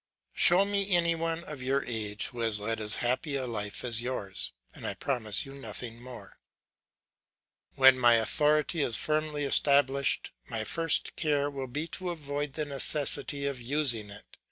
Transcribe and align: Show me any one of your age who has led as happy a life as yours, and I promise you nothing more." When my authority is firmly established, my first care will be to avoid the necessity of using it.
Show 0.33 0.65
me 0.65 0.95
any 0.95 1.13
one 1.13 1.43
of 1.43 1.61
your 1.61 1.85
age 1.85 2.25
who 2.29 2.39
has 2.39 2.59
led 2.59 2.81
as 2.81 2.95
happy 3.05 3.35
a 3.35 3.45
life 3.45 3.83
as 3.83 4.01
yours, 4.01 4.51
and 4.73 4.83
I 4.87 4.95
promise 4.95 5.45
you 5.45 5.51
nothing 5.53 6.01
more." 6.01 6.39
When 7.75 7.99
my 7.99 8.15
authority 8.15 8.81
is 8.81 8.95
firmly 8.97 9.43
established, 9.43 10.31
my 10.49 10.63
first 10.63 11.15
care 11.15 11.51
will 11.51 11.67
be 11.67 11.87
to 11.89 12.09
avoid 12.09 12.53
the 12.53 12.65
necessity 12.65 13.45
of 13.45 13.61
using 13.61 14.09
it. 14.09 14.37